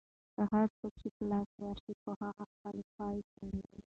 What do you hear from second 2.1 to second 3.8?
هغه خپلې خواوې سړوي.